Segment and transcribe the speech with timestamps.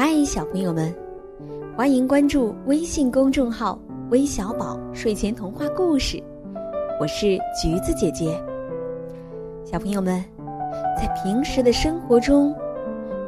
[0.00, 0.94] 嗨，小朋友们，
[1.76, 3.76] 欢迎关注微信公众号
[4.12, 6.22] “微小宝睡前童话故事”，
[7.02, 8.40] 我是橘子姐姐。
[9.64, 10.24] 小朋友们，
[10.96, 12.54] 在平时的生活中，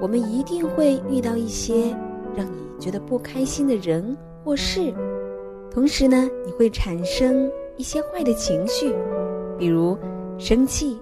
[0.00, 1.92] 我们一定会遇到一些
[2.36, 4.94] 让你觉得不开心的人或事，
[5.72, 8.94] 同时呢，你会产生一些坏的情绪，
[9.58, 9.98] 比如
[10.38, 11.00] 生气、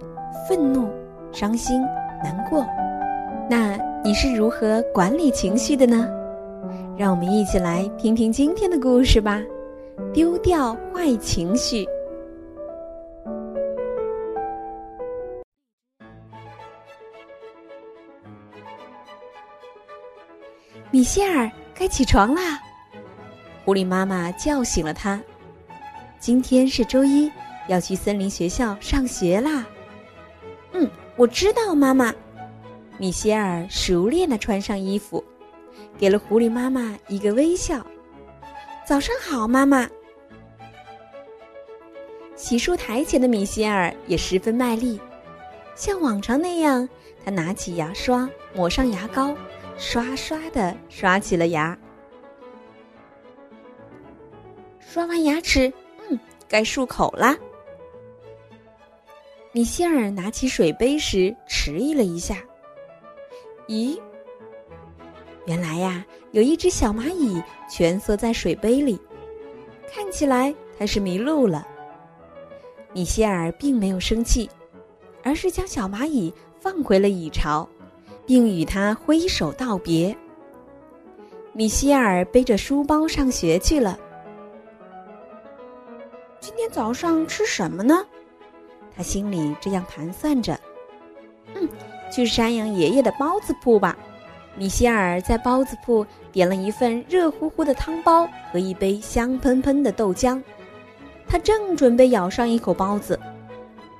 [0.48, 0.88] 愤怒、
[1.30, 1.78] 伤心、
[2.24, 2.64] 难过。
[3.50, 6.08] 那你是如何管理情绪的呢？
[6.96, 9.42] 让我们一起来听听今天的故事吧。
[10.14, 11.86] 丢掉坏情绪。
[20.90, 22.60] 米歇尔，该起床啦！
[23.64, 25.20] 狐狸妈妈叫醒了他。
[26.18, 27.30] 今天是周一，
[27.66, 29.66] 要去森林学校上学啦。
[30.72, 32.14] 嗯，我知道，妈妈。
[32.98, 35.22] 米歇尔熟练的穿上衣服，
[35.96, 37.86] 给了狐狸妈妈一个微笑。
[38.84, 39.88] 早上好，妈妈。
[42.34, 45.00] 洗漱台前的米歇尔也十分卖力，
[45.76, 46.88] 像往常那样，
[47.24, 49.36] 他拿起牙刷，抹上牙膏，
[49.76, 51.78] 刷刷的刷起了牙。
[54.80, 55.72] 刷完牙齿，
[56.10, 57.36] 嗯，该漱口啦。
[59.52, 62.42] 米歇尔拿起水杯时迟疑了一下。
[63.68, 64.00] 咦，
[65.44, 66.02] 原来呀，
[66.32, 68.98] 有一只小蚂蚁蜷缩在水杯里，
[69.92, 71.68] 看起来它是迷路了。
[72.94, 74.48] 米歇尔并没有生气，
[75.22, 77.68] 而是将小蚂蚁放回了蚁巢，
[78.24, 80.16] 并与它挥手道别。
[81.52, 83.98] 米歇尔背着书包上学去了。
[86.40, 88.02] 今天早上吃什么呢？
[88.96, 90.58] 他心里这样盘算着。
[91.54, 91.68] 嗯。
[92.10, 93.96] 去山羊爷爷的包子铺吧，
[94.56, 100.42] 米歇尔在包子铺点了一份热乎乎的汤包和一杯香喷喷的豆浆。
[101.26, 103.18] 他正准备咬上一口包子，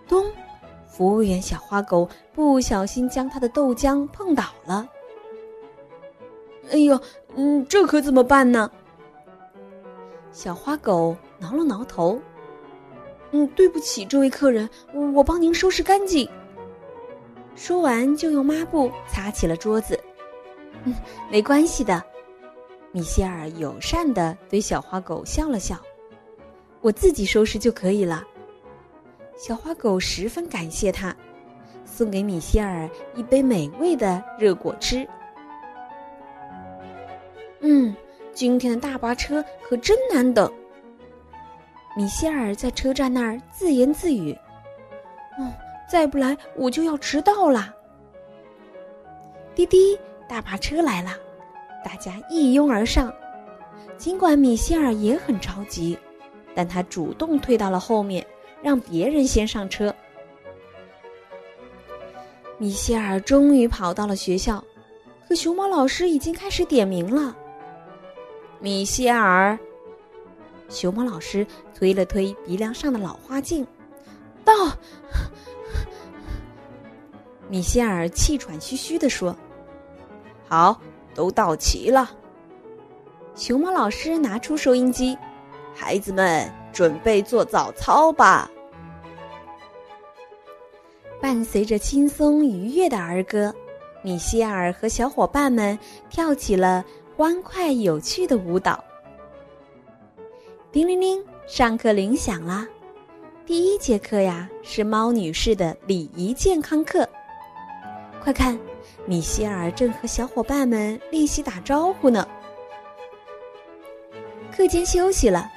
[0.09, 0.25] 咚！
[0.87, 4.89] 服务员小花狗不小心将他的豆浆碰倒了。
[6.71, 7.01] 哎呦，
[7.37, 8.71] 嗯，这可怎么办呢？
[10.33, 12.21] 小花狗挠了挠头，
[13.31, 14.69] 嗯，对不起，这位客人，
[15.15, 16.29] 我帮您收拾干净。
[17.59, 19.99] 说完，就用抹布擦起了桌子。
[20.85, 20.95] 嗯，
[21.29, 22.01] 没关系的，
[22.93, 25.77] 米歇尔友善的对小花狗笑了笑。
[26.81, 28.25] 我自己收拾就可以了。
[29.37, 31.15] 小花狗十分感谢他，
[31.85, 35.07] 送给米歇尔一杯美味的热果汁。
[37.61, 37.95] 嗯，
[38.33, 40.51] 今天的大巴车可真难等。
[41.97, 44.39] 米歇尔在车站那儿自言自语
[45.41, 45.53] ：“嗯。”
[45.89, 47.75] 再不来，我就要迟到啦！
[49.55, 51.13] 滴滴，大巴车来了，
[51.83, 53.11] 大家一拥而上。
[53.97, 55.99] 尽管米歇尔也很着急，
[56.55, 58.25] 但他主动退到了后面，
[58.63, 59.93] 让别人先上车。
[62.59, 64.63] 米歇尔终于跑到了学校，
[65.27, 67.35] 可熊猫老师已经开始点名了。
[68.61, 69.59] 米歇尔，
[70.69, 73.67] 熊猫老师推了推鼻梁上的老花镜，
[74.45, 74.53] 到。
[77.49, 79.35] 米歇尔气喘吁吁地说
[80.47, 80.81] ：“好，
[81.15, 82.11] 都到齐了。”
[83.35, 85.17] 熊猫老师拿出收音机，
[85.75, 88.51] 孩子们准备做早操吧。
[91.21, 93.55] 伴随着轻松愉悦的儿歌，
[94.03, 95.79] 米歇尔和小伙伴们
[96.11, 96.85] 跳起了
[97.17, 98.85] 欢快有趣的舞蹈。
[100.71, 102.67] 叮铃铃，上课铃响了。
[103.47, 107.09] 第一节课呀，是猫女士的礼仪健康课。
[108.29, 108.59] 快看，
[109.07, 112.29] 米歇尔正和小伙伴们练习打招呼呢。
[114.55, 115.51] 课间休息了，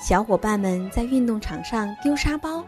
[0.00, 2.64] 小伙伴们在运动场上丢沙包，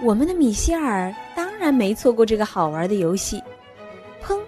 [0.00, 3.42] 我们的米歇尔当然没错过这个好玩的游戏。
[4.24, 4.40] 砰！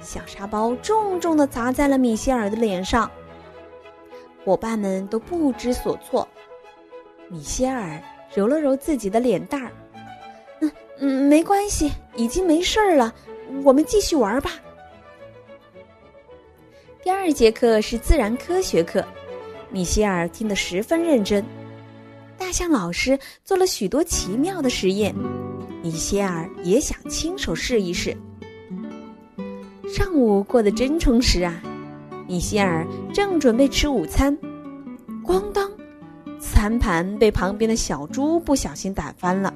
[0.00, 3.10] 小沙包重重的砸在了米歇尔的脸上，
[4.44, 6.28] 伙伴们都不知所措。
[7.28, 8.00] 米歇尔
[8.32, 9.72] 揉了揉自己的脸蛋儿，
[10.60, 13.12] 嗯嗯，没关系，已经没事儿了。
[13.62, 14.52] 我们继续玩吧。
[17.02, 19.04] 第二节课是自然科学课，
[19.70, 21.44] 米歇尔听得十分认真。
[22.36, 25.14] 大象老师做了许多奇妙的实验，
[25.82, 28.16] 米歇尔也想亲手试一试。
[29.88, 31.62] 上午过得真充实啊！
[32.26, 32.84] 米歇尔
[33.14, 34.36] 正准备吃午餐，
[35.24, 35.70] 咣当，
[36.40, 39.54] 餐盘被旁边的小猪不小心打翻了，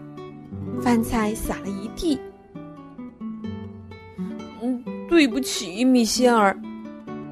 [0.81, 2.19] 饭菜洒了一地。
[5.11, 6.57] 对不起，米歇尔。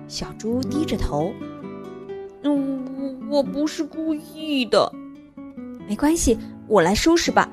[0.09, 1.33] 小猪低着头。
[2.43, 2.85] 嗯，
[3.31, 4.93] 我我不是故意的。
[5.87, 6.37] 没关系，
[6.67, 7.49] 我来收拾吧。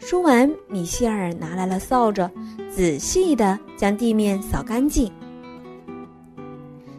[0.00, 2.28] 说完，米歇尔拿来了扫帚，
[2.68, 5.10] 仔细的将地面扫干净。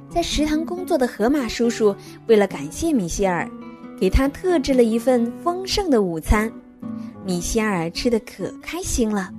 [0.09, 1.93] 在食堂工作的河马叔叔
[2.27, 3.49] 为了感谢米歇尔，
[3.99, 6.49] 给他特制了一份丰盛的午餐。
[7.25, 9.29] 米歇尔吃的可开心了。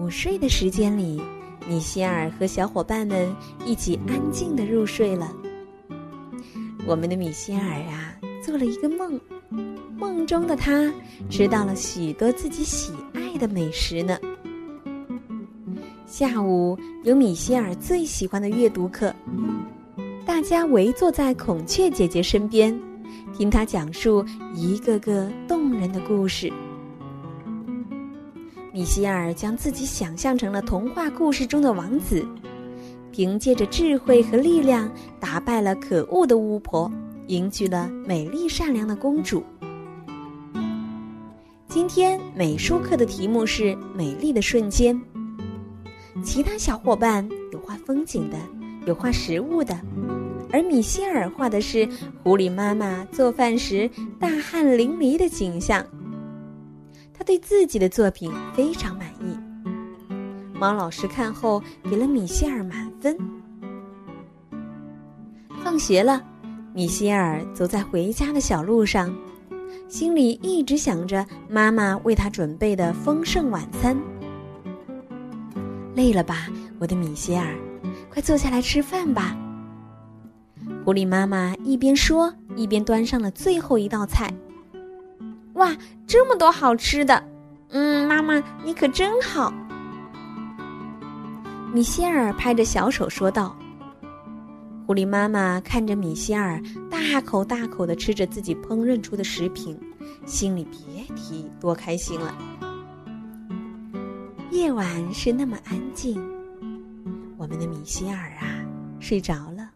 [0.00, 1.20] 午睡的时间里，
[1.68, 3.30] 米歇尔和小伙伴们
[3.66, 5.30] 一起安静的入睡了。
[6.86, 9.20] 我们的米歇尔啊，做了一个梦，
[9.98, 10.90] 梦中的他
[11.28, 14.16] 吃到了许多自己喜爱的美食呢。
[16.06, 19.14] 下午有米歇尔最喜欢的阅读课，
[20.24, 22.74] 大家围坐在孔雀姐姐身边，
[23.36, 24.24] 听她讲述
[24.54, 26.50] 一个个动人的故事。
[28.80, 32.26] 米歇尔将自己想象成了童话故事中的王子，
[33.12, 34.90] 凭借着智慧和力量
[35.20, 36.90] 打败了可恶的巫婆，
[37.26, 39.44] 迎娶了美丽善良的公主。
[41.68, 44.98] 今天美术课的题目是“美丽的瞬间”。
[46.24, 48.38] 其他小伙伴有画风景的，
[48.86, 49.78] 有画食物的，
[50.50, 51.86] 而米歇尔画的是
[52.22, 55.84] 狐狸妈妈做饭时大汗淋漓的景象。
[57.20, 59.38] 他对自己的作品非常满意。
[60.58, 63.14] 猫老师看后给了米歇尔满分。
[65.62, 66.24] 放学了，
[66.72, 69.14] 米歇尔走在回家的小路上，
[69.86, 73.94] 心里一直想着妈妈为他准备的丰盛晚餐。
[75.94, 77.54] 累了吧，我的米歇尔，
[78.08, 79.36] 快坐下来吃饭吧。
[80.86, 84.32] 狐狸妈妈一边说，一边端上了最后一道菜。
[85.60, 85.76] 哇，
[86.06, 87.22] 这么多好吃的！
[87.68, 89.52] 嗯，妈妈你可真好。
[91.70, 93.54] 米歇尔拍着小手说道。
[94.86, 96.60] 狐狸妈妈看着米歇尔
[96.90, 99.78] 大口大口的吃着自己烹饪出的食品，
[100.24, 102.34] 心里别提多开心了。
[104.50, 106.18] 夜晚是那么安静，
[107.36, 108.64] 我们的米歇尔啊
[108.98, 109.70] 睡着了。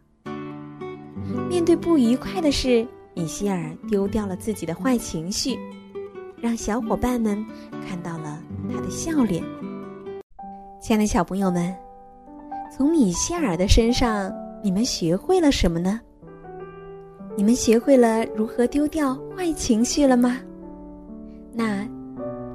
[1.48, 5.56] 面对不愉快的事，米歇尔丢掉了自己的坏情绪，
[6.40, 7.44] 让小伙伴们
[7.88, 9.42] 看到了他的笑脸。
[10.80, 11.74] 亲爱的小朋友们，
[12.76, 14.32] 从米歇尔的身上，
[14.62, 16.00] 你们学会了什么呢？
[17.36, 20.38] 你们学会了如何丢掉坏情绪了吗？
[21.52, 21.86] 那。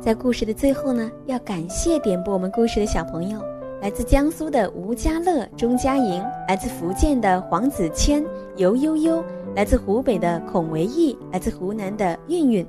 [0.01, 3.43] 在故事的最后呢，要感谢点播我们故事的小朋友，
[3.81, 8.23] 来自江苏的吴家乐、钟佳莹，来自福建的黄子谦、
[8.55, 9.21] 尤悠悠，
[9.55, 12.65] 来自湖北的孔维义，来自湖南的韵韵。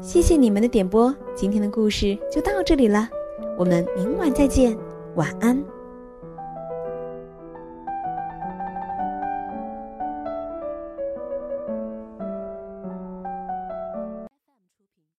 [0.00, 3.08] 谢谢你们的点播，今天的故事就到这里了，
[3.58, 4.76] 我们明晚再见，
[5.14, 5.75] 晚安。